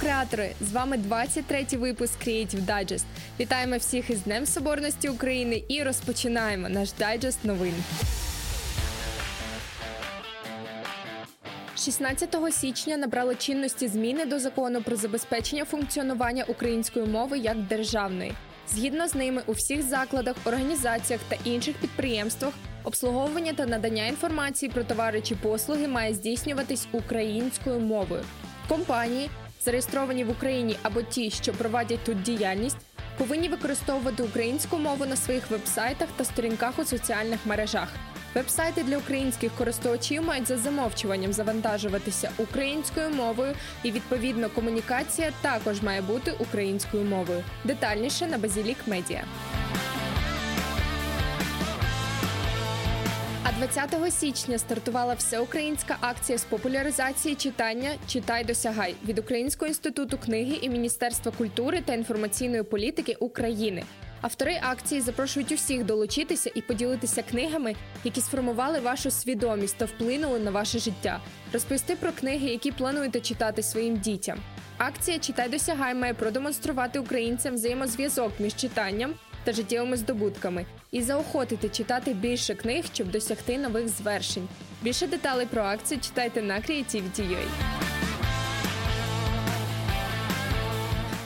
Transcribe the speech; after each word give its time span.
креатори! 0.00 0.52
З 0.60 0.72
вами 0.72 0.96
23-й 0.96 1.76
випуск 1.76 2.26
Creative 2.26 2.66
Digest. 2.66 3.04
Вітаємо 3.40 3.76
всіх 3.76 4.10
із 4.10 4.22
Днем 4.22 4.46
Соборності 4.46 5.08
України 5.08 5.62
і 5.68 5.82
розпочинаємо 5.82 6.68
наш 6.68 6.92
дайджест 6.92 7.44
новин. 7.44 7.74
16 11.76 12.36
січня 12.50 12.96
набрали 12.96 13.34
чинності 13.34 13.88
зміни 13.88 14.24
до 14.24 14.38
закону 14.38 14.82
про 14.82 14.96
забезпечення 14.96 15.64
функціонування 15.64 16.44
української 16.44 17.06
мови 17.06 17.38
як 17.38 17.56
державної. 17.56 18.32
Згідно 18.68 19.08
з 19.08 19.14
ними, 19.14 19.42
у 19.46 19.52
всіх 19.52 19.82
закладах, 19.82 20.36
організаціях 20.44 21.20
та 21.28 21.36
інших 21.44 21.76
підприємствах 21.76 22.52
обслуговування 22.84 23.52
та 23.52 23.66
надання 23.66 24.06
інформації 24.06 24.72
про 24.74 24.84
товари 24.84 25.20
чи 25.20 25.36
послуги 25.36 25.88
має 25.88 26.14
здійснюватись 26.14 26.86
українською 26.92 27.80
мовою. 27.80 28.24
Компанії, 28.68 29.30
зареєстровані 29.64 30.24
в 30.24 30.30
Україні 30.30 30.76
або 30.82 31.02
ті, 31.02 31.30
що 31.30 31.52
проводять 31.52 32.04
тут 32.04 32.22
діяльність, 32.22 32.76
повинні 33.18 33.48
використовувати 33.48 34.22
українську 34.22 34.78
мову 34.78 35.06
на 35.06 35.16
своїх 35.16 35.50
вебсайтах 35.50 36.08
та 36.16 36.24
сторінках 36.24 36.78
у 36.78 36.84
соціальних 36.84 37.46
мережах. 37.46 37.88
Вебсайти 38.34 38.82
для 38.82 38.98
українських 38.98 39.52
користувачів 39.52 40.24
мають 40.24 40.48
за 40.48 40.56
замовчуванням 40.56 41.32
завантажуватися 41.32 42.30
українською 42.38 43.10
мовою, 43.10 43.54
і 43.82 43.90
відповідно 43.90 44.50
комунікація 44.50 45.32
також 45.40 45.82
має 45.82 46.02
бути 46.02 46.34
українською 46.38 47.04
мовою. 47.04 47.44
Детальніше 47.64 48.26
на 48.26 48.38
Базілік 48.38 48.76
Медіа. 48.86 49.24
20 53.58 54.12
січня 54.12 54.58
стартувала 54.58 55.14
всеукраїнська 55.14 55.96
акція 56.00 56.38
з 56.38 56.44
популяризації 56.44 57.34
читання 57.34 57.90
Читай 58.06 58.44
досягай 58.44 58.94
від 59.08 59.18
Українського 59.18 59.68
інституту 59.68 60.18
книги 60.18 60.58
і 60.62 60.68
Міністерства 60.68 61.32
культури 61.32 61.82
та 61.84 61.94
інформаційної 61.94 62.62
політики 62.62 63.16
України. 63.20 63.84
Автори 64.20 64.60
акції 64.62 65.00
запрошують 65.00 65.52
усіх 65.52 65.84
долучитися 65.84 66.50
і 66.54 66.60
поділитися 66.60 67.22
книгами, 67.22 67.74
які 68.04 68.20
сформували 68.20 68.80
вашу 68.80 69.10
свідомість 69.10 69.76
та 69.76 69.84
вплинули 69.84 70.38
на 70.38 70.50
ваше 70.50 70.78
життя, 70.78 71.20
розповісти 71.52 71.96
про 71.96 72.12
книги, 72.12 72.48
які 72.48 72.72
плануєте 72.72 73.20
читати 73.20 73.62
своїм 73.62 73.96
дітям. 73.96 74.38
Акція 74.78 75.18
Читай 75.18 75.48
досягай 75.48 75.94
має 75.94 76.14
продемонструвати 76.14 76.98
українцям 76.98 77.54
взаємозв'язок 77.54 78.32
між 78.38 78.54
читанням 78.54 79.14
та 79.44 79.52
життєвими 79.52 79.96
здобутками 79.96 80.66
і 80.94 81.02
заохотити 81.02 81.68
читати 81.68 82.14
більше 82.14 82.54
книг, 82.54 82.84
щоб 82.92 83.10
досягти 83.10 83.58
нових 83.58 83.88
звершень. 83.88 84.48
Більше 84.82 85.06
деталей 85.06 85.46
про 85.46 85.62
акцію 85.62 86.00
читайте 86.00 86.42
на 86.42 86.54
Creativity.ua. 86.54 87.46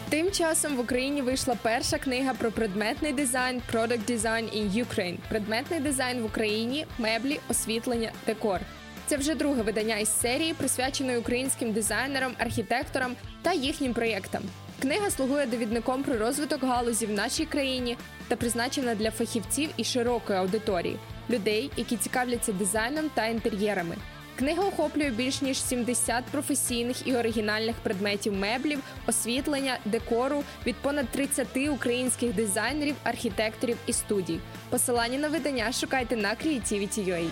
Тим 0.08 0.30
часом 0.30 0.76
в 0.76 0.80
Україні 0.80 1.22
вийшла 1.22 1.56
перша 1.62 1.98
книга 1.98 2.34
про 2.34 2.50
предметний 2.52 3.12
дизайн 3.12 3.62
Product 3.72 4.10
Design 4.10 4.58
in 4.58 4.84
Ukraine. 4.84 5.16
Предметний 5.28 5.80
дизайн 5.80 6.22
в 6.22 6.24
Україні, 6.24 6.86
меблі, 6.98 7.40
освітлення, 7.48 8.10
декор. 8.26 8.60
Це 9.06 9.16
вже 9.16 9.34
друге 9.34 9.62
видання 9.62 9.96
із 9.96 10.20
серії, 10.20 10.54
присвяченої 10.54 11.18
українським 11.18 11.72
дизайнерам, 11.72 12.32
архітекторам 12.38 13.16
та 13.42 13.52
їхнім 13.52 13.94
проєктам. 13.94 14.42
Книга 14.82 15.10
слугує 15.10 15.46
довідником 15.46 16.02
про 16.02 16.18
розвиток 16.18 16.62
галузі 16.62 17.06
в 17.06 17.10
нашій 17.10 17.44
країні 17.44 17.96
та 18.28 18.36
призначена 18.36 18.94
для 18.94 19.10
фахівців 19.10 19.70
і 19.76 19.84
широкої 19.84 20.38
аудиторії 20.38 20.96
людей, 21.30 21.70
які 21.76 21.96
цікавляться 21.96 22.52
дизайном 22.52 23.10
та 23.14 23.26
інтер'єрами. 23.26 23.96
Книга 24.36 24.64
охоплює 24.64 25.10
більш 25.10 25.42
ніж 25.42 25.62
70 25.62 26.24
професійних 26.24 27.06
і 27.06 27.16
оригінальних 27.16 27.76
предметів 27.76 28.32
меблів, 28.32 28.80
освітлення, 29.06 29.78
декору 29.84 30.42
від 30.66 30.76
понад 30.76 31.08
30 31.08 31.46
українських 31.72 32.34
дизайнерів, 32.34 32.94
архітекторів 33.04 33.76
і 33.86 33.92
студій. 33.92 34.40
Посилання 34.70 35.18
на 35.18 35.28
видання 35.28 35.72
шукайте 35.72 36.16
на 36.16 36.28
Creativity.ua. 36.28 37.28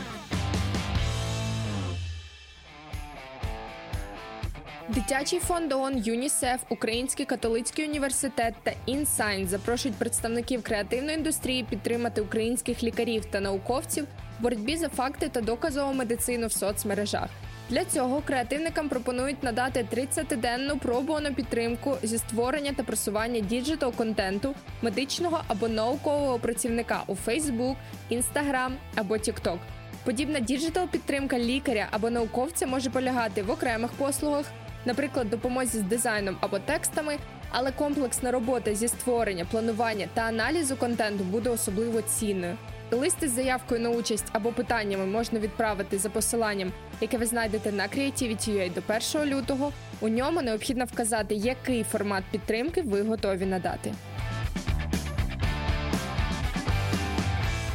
Дитячий 4.88 5.38
фонд 5.38 5.72
ООН 5.72 6.02
ЮНІСЕФ, 6.04 6.60
Український 6.68 7.26
католицький 7.26 7.88
університет 7.88 8.54
та 8.62 8.72
Інсайн 8.86 9.48
запрошують 9.48 9.96
представників 9.96 10.62
креативної 10.62 11.16
індустрії 11.16 11.62
підтримати 11.62 12.20
українських 12.20 12.82
лікарів 12.82 13.24
та 13.24 13.40
науковців 13.40 14.06
в 14.38 14.42
боротьбі 14.42 14.76
за 14.76 14.88
факти 14.88 15.28
та 15.28 15.40
доказову 15.40 15.92
медицину 15.92 16.46
в 16.46 16.52
соцмережах. 16.52 17.28
Для 17.70 17.84
цього 17.84 18.20
креативникам 18.20 18.88
пропонують 18.88 19.42
надати 19.42 19.86
30-денну 19.94 20.78
pro 20.78 21.02
bono 21.02 21.34
підтримку 21.34 21.96
зі 22.02 22.18
створення 22.18 22.72
та 22.72 22.82
просування 22.82 23.40
digital 23.40 23.92
контенту 23.92 24.54
медичного 24.82 25.40
або 25.48 25.68
наукового 25.68 26.38
працівника 26.38 27.02
у 27.06 27.14
Facebook, 27.26 27.76
Instagram 28.10 28.72
або 28.94 29.14
TikTok. 29.14 29.58
Подібна 30.04 30.40
digital 30.40 30.88
підтримка 30.88 31.38
лікаря 31.38 31.86
або 31.90 32.10
науковця 32.10 32.66
може 32.66 32.90
полягати 32.90 33.42
в 33.42 33.50
окремих 33.50 33.90
послугах 33.92 34.46
наприклад, 34.86 35.30
допомозі 35.30 35.78
з 35.78 35.82
дизайном 35.82 36.36
або 36.40 36.58
текстами, 36.58 37.16
але 37.50 37.72
комплексна 37.72 38.30
робота 38.30 38.74
зі 38.74 38.88
створення, 38.88 39.44
планування 39.44 40.08
та 40.14 40.20
аналізу 40.20 40.76
контенту 40.76 41.24
буде 41.24 41.50
особливо 41.50 42.02
цінною. 42.02 42.56
Листи 42.90 43.28
з 43.28 43.32
заявкою 43.32 43.80
на 43.80 43.90
участь 43.90 44.26
або 44.32 44.52
питаннями 44.52 45.06
можна 45.06 45.38
відправити 45.38 45.98
за 45.98 46.10
посиланням, 46.10 46.72
яке 47.00 47.18
ви 47.18 47.26
знайдете 47.26 47.72
на 47.72 47.88
Creativity.ua 47.88 48.74
до 48.74 49.20
1 49.20 49.34
лютого. 49.36 49.72
У 50.00 50.08
ньому 50.08 50.42
необхідно 50.42 50.84
вказати, 50.84 51.34
який 51.34 51.84
формат 51.84 52.24
підтримки 52.30 52.82
ви 52.82 53.02
готові 53.02 53.46
надати. 53.46 53.94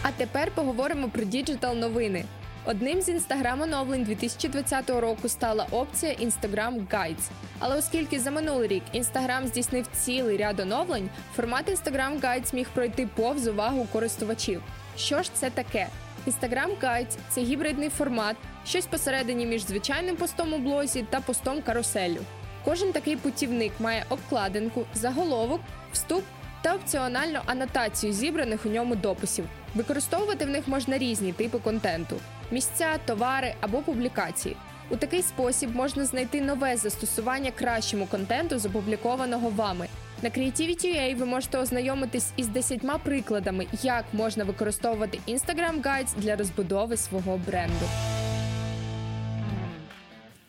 А 0.02 0.12
тепер 0.18 0.52
поговоримо 0.56 1.10
про 1.10 1.24
digital 1.24 1.76
новини. 1.76 2.26
Одним 2.66 3.02
з 3.02 3.10
інстаграм 3.10 3.62
оновлень 3.62 4.04
2020 4.04 4.90
року 4.90 5.30
стала 5.30 5.68
опція 5.72 6.14
Instagram 6.14 6.88
Guides. 6.88 7.30
Але 7.60 7.76
оскільки 7.76 8.20
за 8.20 8.32
минулий 8.32 8.68
рік 8.68 8.84
Instagram 8.96 9.48
здійснив 9.48 9.88
цілий 9.94 10.38
ряд 10.38 10.60
оновлень, 10.60 11.10
формат 11.36 11.70
Instagram 11.70 12.22
Guides 12.22 12.56
міг 12.56 12.68
пройти 12.74 13.08
повз 13.16 13.48
увагу 13.48 13.88
користувачів. 13.92 14.62
Що 14.98 15.24
ж 15.24 15.34
це 15.34 15.50
таке? 15.50 15.88
Instagram 16.28 16.80
Guides– 16.82 17.18
це 17.30 17.42
гібридний 17.42 17.90
формат, 17.90 18.36
щось 18.66 18.86
посередині 18.86 19.46
між 19.46 19.66
звичайним 19.66 20.16
постом 20.16 20.54
у 20.54 20.58
блозі 20.58 21.06
та 21.10 21.20
постом 21.20 21.62
каруселю. 21.62 22.20
Кожен 22.66 22.92
такий 22.92 23.16
путівник 23.16 23.72
має 23.80 24.06
обкладинку, 24.10 24.86
заголовок, 24.94 25.62
вступ 25.94 26.24
та 26.62 26.76
опціональну 26.76 27.40
анотацію 27.46 28.14
зібраних 28.14 28.66
у 28.66 28.70
ньому 28.70 28.96
дописів. 28.96 29.46
Використовувати 29.76 30.46
в 30.46 30.50
них 30.50 30.68
можна 30.68 30.98
різні 30.98 31.34
типи 31.34 31.60
контенту 31.60 32.16
місця, 32.52 32.98
товари 33.06 33.54
або 33.62 33.78
публікації. 33.78 34.56
У 34.90 34.96
такий 34.96 35.22
спосіб 35.22 35.76
можна 35.76 36.06
знайти 36.06 36.42
нове 36.42 36.78
застосування 36.78 37.52
кращому 37.52 38.06
контенту, 38.06 38.60
запублікованого 38.60 39.50
вами. 39.50 39.88
На 40.22 40.30
Creativity.ua 40.30 41.16
ви 41.16 41.26
можете 41.26 41.58
ознайомитись 41.58 42.32
із 42.38 42.48
десятьма 42.48 42.98
прикладами, 42.98 43.68
як 43.84 44.06
можна 44.14 44.44
використовувати 44.44 45.20
Instagram 45.28 45.82
Guides 45.82 46.16
для 46.18 46.36
розбудови 46.36 46.98
свого 46.98 47.38
бренду. 47.48 47.86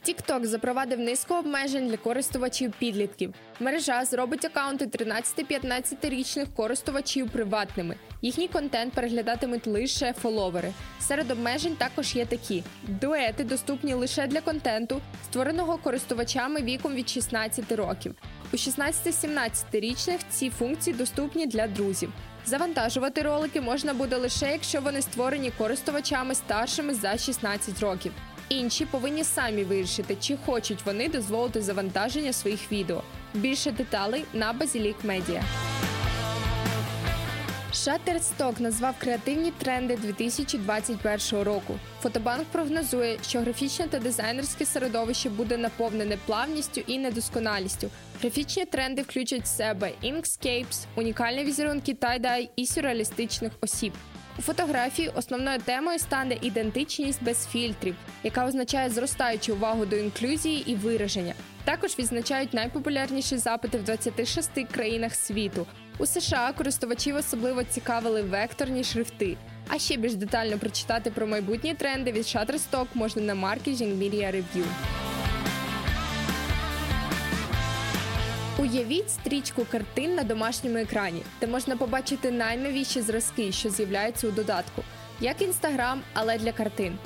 TikTok 0.09 0.45
запровадив 0.45 1.01
низку 1.01 1.35
обмежень 1.35 1.89
для 1.89 1.97
користувачів 1.97 2.73
підлітків. 2.79 3.35
Мережа 3.61 4.05
зробить 4.05 4.45
акаунти 4.45 4.87
13-15-річних 4.87 6.47
користувачів 6.57 7.31
приватними. 7.31 7.97
Їхній 8.23 8.49
контент 8.49 8.93
переглядатимуть 8.93 9.67
лише 9.67 10.13
фоловери. 10.13 10.73
Серед 11.01 11.31
обмежень 11.31 11.77
також 11.77 12.17
є 12.17 12.27
такі: 12.27 12.63
дуети 12.83 13.45
доступні 13.45 13.95
лише 13.95 14.27
для 14.27 14.41
контенту, 14.41 15.01
створеного 15.25 15.79
користувачами 15.79 16.63
віком 16.63 16.95
від 16.95 17.09
16 17.09 17.73
років. 17.73 18.15
У 18.53 18.57
16-17-річних 18.57 20.19
ці 20.31 20.51
функції 20.51 20.97
доступні 20.97 21.47
для 21.47 21.67
друзів. 21.67 22.13
Завантажувати 22.47 23.23
ролики 23.23 23.61
можна 23.61 23.95
буде 23.95 24.17
лише 24.17 24.53
якщо 24.53 24.81
вони 24.81 25.03
створені 25.03 25.53
користувачами 25.59 26.35
старшими 26.35 26.95
за 26.95 27.19
16 27.19 27.81
років. 27.81 28.13
Інші 28.53 28.85
повинні 28.87 29.25
самі 29.25 29.65
вирішити, 29.65 30.17
чи 30.21 30.37
хочуть 30.47 30.87
вони 30.87 31.09
дозволити 31.09 31.63
завантаження 31.63 32.33
своїх 32.33 32.73
відео. 32.73 33.03
Більше 33.35 33.71
деталей 33.71 34.25
на 34.35 34.53
Базілік 34.53 34.97
Медіа. 35.03 35.43
Shutterstock 37.73 38.61
назвав 38.61 38.95
креативні 38.99 39.51
тренди 39.51 39.97
2021 39.97 41.45
року. 41.45 41.79
Фотобанк 42.03 42.45
прогнозує, 42.45 43.19
що 43.23 43.41
графічне 43.41 43.87
та 43.87 43.99
дизайнерське 43.99 44.65
середовище 44.65 45.31
буде 45.31 45.57
наповнене 45.57 46.19
плавністю 46.27 46.81
і 46.87 46.99
недосконалістю. 46.99 47.91
Графічні 48.21 48.65
тренди 48.65 49.03
включать 49.03 49.43
в 49.43 49.47
себе 49.47 49.91
inkscapes, 50.03 50.87
унікальні 50.97 51.45
візерунки 51.45 51.95
tie-dye 51.95 52.51
і 52.57 52.67
сюрреалістичних 52.67 53.53
осіб. 53.61 53.93
Фотографії 54.43 55.11
основною 55.15 55.59
темою 55.59 55.99
стане 55.99 56.37
ідентичність 56.41 57.23
без 57.23 57.47
фільтрів, 57.47 57.95
яка 58.23 58.47
означає 58.47 58.91
зростаючу 58.91 59.53
увагу 59.55 59.87
до 59.87 59.97
інклюзії 59.97 60.71
і 60.71 60.75
вираження. 60.75 61.35
Також 61.65 61.99
відзначають 61.99 62.55
найпопулярніші 62.55 63.37
запити 63.37 63.79
в 63.79 63.85
26 63.85 64.51
країнах 64.73 65.15
світу. 65.15 65.67
У 65.99 66.07
США 66.07 66.53
користувачів 66.59 67.17
особливо 67.17 67.65
цікавили 67.65 68.23
векторні 68.23 68.85
шрифти. 68.85 69.37
А 69.69 69.79
ще 69.79 69.97
більш 69.97 70.15
детально 70.15 70.59
прочитати 70.59 71.11
про 71.11 71.27
майбутні 71.27 71.75
тренди 71.75 72.13
від 72.13 72.23
Shutterstock 72.23 72.87
можна 72.95 73.23
на 73.23 73.35
Marketing 73.35 73.99
Media 73.99 74.37
Review. 74.37 75.02
Уявіть 78.63 79.11
стрічку 79.11 79.67
картин 79.71 80.15
на 80.15 80.23
домашньому 80.23 80.77
екрані, 80.77 81.23
де 81.41 81.47
можна 81.47 81.77
побачити 81.77 82.31
найновіші 82.31 83.01
зразки, 83.01 83.53
що 83.53 83.71
з'являються 83.71 84.29
у 84.29 84.31
додатку, 84.31 84.83
як 85.21 85.43
інстаграм, 85.43 86.01
але 86.13 86.39
для 86.39 86.53
картин. 86.53 86.99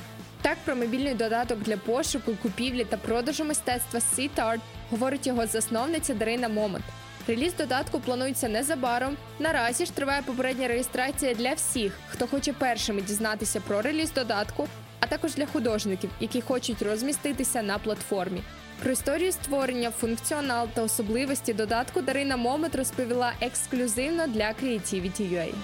Так 0.43 0.58
про 0.64 0.76
мобільний 0.76 1.14
додаток 1.14 1.58
для 1.58 1.76
пошуку, 1.76 2.32
купівлі 2.43 2.85
та 2.85 2.97
продажу 2.97 3.44
мистецтва 3.44 4.00
Art 4.37 4.61
говорить 4.91 5.26
його 5.26 5.47
засновниця 5.47 6.14
Дарина 6.14 6.49
Момент. 6.49 6.85
Реліз 7.29 7.55
додатку 7.55 8.00
планується 8.00 8.49
незабаром. 8.49 9.17
Наразі 9.38 9.87
ж 9.87 9.93
триває 9.93 10.23
попередня 10.23 10.69
реєстрація 10.69 11.35
для 11.35 11.53
всіх, 11.53 11.93
хто 12.08 12.26
хоче 12.26 12.53
першими 12.53 13.03
дізнатися 13.03 13.61
про 13.61 13.82
реліз 13.82 14.12
додатку, 14.12 14.69
а 15.00 15.06
також 15.06 15.35
для 15.35 15.47
художників, 15.47 16.11
які 16.20 16.41
хочуть 16.41 16.82
розміститися 16.82 17.62
на 17.62 17.79
платформі. 17.79 18.43
Про 18.82 18.93
історію 18.93 19.32
створення, 19.32 19.90
функціонал 19.90 20.69
та 20.75 20.82
особливості 20.82 21.52
додатку 21.52 22.00
Дарина 22.00 22.37
Момент 22.37 22.75
розповіла 22.75 23.32
ексклюзивно 23.40 24.26
для 24.26 24.44
Creativity.ua. 24.44 25.55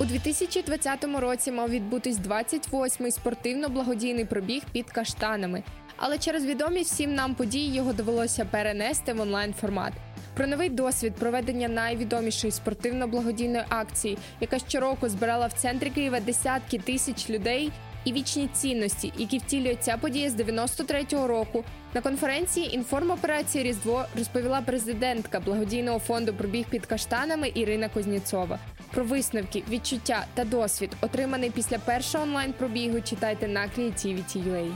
У 0.00 0.04
2020 0.04 1.04
році 1.04 1.52
мав 1.52 1.70
відбутись 1.70 2.16
28-й 2.16 3.10
спортивно-благодійний 3.10 4.24
пробіг 4.24 4.62
під 4.72 4.90
каштанами, 4.90 5.62
але 5.96 6.18
через 6.18 6.46
відомі 6.46 6.82
всім 6.82 7.14
нам 7.14 7.34
події 7.34 7.74
його 7.74 7.92
довелося 7.92 8.44
перенести 8.44 9.12
в 9.12 9.20
онлайн 9.20 9.54
формат. 9.54 9.92
Про 10.36 10.46
новий 10.46 10.68
досвід 10.68 11.14
проведення 11.14 11.68
найвідомішої 11.68 12.52
спортивно-благодійної 12.52 13.64
акції, 13.68 14.18
яка 14.40 14.58
щороку 14.58 15.08
збирала 15.08 15.46
в 15.46 15.52
центрі 15.52 15.90
Києва 15.90 16.20
десятки 16.20 16.78
тисяч 16.78 17.30
людей, 17.30 17.72
і 18.04 18.12
вічні 18.12 18.48
цінності, 18.52 19.12
які 19.18 19.38
втілює 19.38 19.76
ця 19.80 19.96
подія 19.96 20.30
з 20.30 20.34
93-го 20.34 21.26
року. 21.26 21.64
На 21.94 22.00
конференції 22.00 22.74
інформоперації 22.74 23.64
Різдво 23.64 24.04
розповіла 24.18 24.60
президентка 24.60 25.40
благодійного 25.40 25.98
фонду 25.98 26.34
Пробіг 26.34 26.66
під 26.70 26.86
каштанами 26.86 27.52
Ірина 27.54 27.88
Козніцова. 27.88 28.58
Про 28.90 29.04
висновки, 29.04 29.62
відчуття 29.70 30.26
та 30.34 30.44
досвід, 30.44 30.90
отриманий 31.00 31.50
після 31.50 31.78
першого 31.78 32.24
онлайн 32.24 32.52
пробігу, 32.52 33.00
читайте 33.00 33.48
на 33.48 33.60
Creativity.ua. 33.60 34.72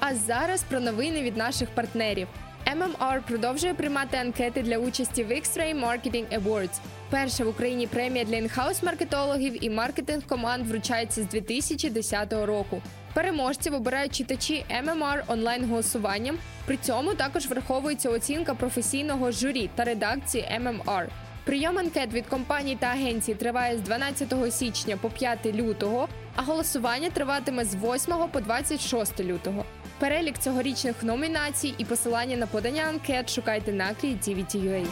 А 0.00 0.14
зараз 0.14 0.62
про 0.62 0.80
новини 0.80 1.22
від 1.22 1.36
наших 1.36 1.70
партнерів. 1.70 2.28
MMR 2.78 3.20
продовжує 3.28 3.74
приймати 3.74 4.16
анкети 4.16 4.62
для 4.62 4.78
участі 4.78 5.24
в 5.24 5.30
X-Ray 5.30 5.80
Marketing 5.80 6.40
Awards. 6.40 6.80
Перша 7.10 7.44
в 7.44 7.48
Україні 7.48 7.86
премія 7.86 8.24
для 8.24 8.36
інхаус 8.36 8.82
маркетологів 8.82 9.64
і 9.64 9.70
маркетинг 9.70 10.22
команд 10.26 10.66
вручається 10.66 11.22
з 11.22 11.26
2010 11.26 12.32
року. 12.32 12.82
Переможців 13.14 13.74
обирають 13.74 14.14
читачі 14.14 14.64
MMR 14.84 15.22
онлайн 15.28 15.64
голосуванням. 15.64 16.38
При 16.66 16.76
цьому 16.76 17.14
також 17.14 17.46
враховується 17.46 18.10
оцінка 18.10 18.54
професійного 18.54 19.30
журі 19.30 19.70
та 19.74 19.84
редакції 19.84 20.44
MMR. 20.64 21.06
Прийом 21.44 21.78
анкет 21.78 22.12
від 22.12 22.26
компаній 22.26 22.76
та 22.76 22.86
агенцій 22.86 23.34
триває 23.34 23.78
з 23.78 23.80
12 23.80 24.54
січня 24.54 24.96
по 24.96 25.10
5 25.10 25.46
лютого, 25.46 26.08
а 26.36 26.42
голосування 26.42 27.10
триватиме 27.10 27.64
з 27.64 27.74
8 27.74 28.14
по 28.32 28.40
26 28.40 29.20
лютого. 29.20 29.64
Перелік 30.02 30.38
цьогорічних 30.38 31.02
номінацій 31.02 31.74
і 31.78 31.84
посилання 31.84 32.36
на 32.36 32.46
подання 32.46 32.82
анкет 32.82 33.30
шукайте 33.30 33.72
на 33.72 33.84
Creativity.ua. 33.84 34.86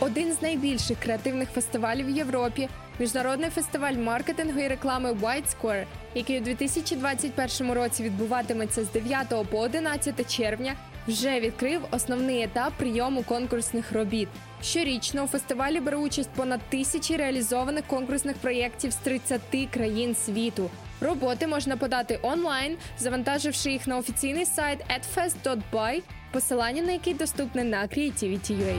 Один 0.00 0.32
з 0.32 0.42
найбільших 0.42 0.98
креативних 0.98 1.50
фестивалів 1.50 2.06
в 2.06 2.10
Європі 2.10 2.68
міжнародний 2.98 3.50
фестиваль 3.50 3.92
маркетингу 3.92 4.60
і 4.60 4.68
реклами 4.68 5.12
White 5.12 5.56
Square, 5.56 5.84
який 6.14 6.40
у 6.40 6.44
2021 6.44 7.72
році 7.72 8.02
відбуватиметься 8.02 8.84
з 8.84 8.92
9 8.92 9.34
по 9.50 9.58
11 9.58 10.36
червня, 10.36 10.74
вже 11.08 11.40
відкрив 11.40 11.80
основний 11.90 12.42
етап 12.42 12.72
прийому 12.76 13.22
конкурсних 13.22 13.92
робіт. 13.92 14.28
Щорічно 14.62 15.22
у 15.24 15.26
фестивалі 15.26 15.80
бере 15.80 15.96
участь 15.96 16.30
понад 16.30 16.60
тисячі 16.68 17.16
реалізованих 17.16 17.86
конкурсних 17.86 18.36
проєктів 18.36 18.92
з 18.92 18.96
30 18.96 19.40
країн 19.70 20.14
світу. 20.14 20.70
Роботи 21.00 21.46
можна 21.46 21.76
подати 21.76 22.18
онлайн, 22.22 22.76
завантаживши 22.98 23.70
їх 23.70 23.86
на 23.86 23.98
офіційний 23.98 24.46
сайт 24.46 24.78
adfest.by, 24.80 26.02
посилання 26.32 26.82
на 26.82 26.92
який 26.92 27.14
доступне 27.14 27.64
на 27.64 27.82
Creativity.ua. 27.82 28.76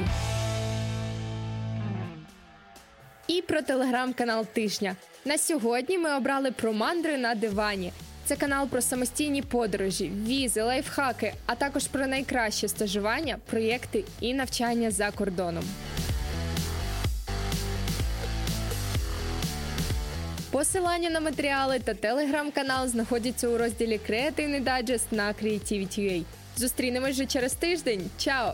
І 3.28 3.42
про 3.42 3.62
телеграм-канал 3.62 4.46
тижня. 4.46 4.96
На 5.26 5.38
сьогодні 5.38 5.98
ми 5.98 6.16
обрали 6.16 6.52
про 6.52 6.74
мандри 6.74 7.18
на 7.18 7.36
дивані. 7.36 7.92
Це 8.28 8.36
канал 8.36 8.68
про 8.68 8.82
самостійні 8.82 9.42
подорожі, 9.42 10.12
візи, 10.28 10.62
лайфхаки, 10.62 11.34
а 11.46 11.56
також 11.56 11.88
про 11.88 12.08
найкраще 12.08 12.68
стажування, 12.68 13.38
проєкти 13.46 14.04
і 14.20 14.34
навчання 14.34 14.92
за 14.92 15.12
кордоном. 15.12 15.64
Посилання 20.52 21.10
на 21.10 21.20
матеріали 21.20 21.80
та 21.80 21.94
телеграм-канал 21.94 22.88
знаходяться 22.88 23.48
у 23.48 23.58
розділі 23.58 24.00
Креативний 24.08 24.60
дайджест 24.60 25.12
на 25.12 25.34
Creativity.ua. 25.34 26.24
Зустрінемось 26.58 27.16
вже 27.16 27.26
через 27.26 27.54
тиждень. 27.54 28.10
Чао! 28.18 28.54